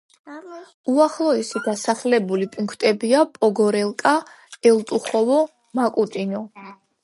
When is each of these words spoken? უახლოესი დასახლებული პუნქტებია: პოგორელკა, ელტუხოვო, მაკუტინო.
უახლოესი 0.93 1.61
დასახლებული 1.67 2.49
პუნქტებია: 2.57 3.21
პოგორელკა, 3.37 4.17
ელტუხოვო, 4.73 5.41
მაკუტინო. 5.81 6.47